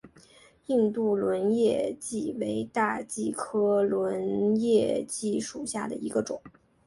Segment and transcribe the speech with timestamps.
[0.65, 6.41] 印度轮叶戟为大戟科轮叶戟属下的一个种。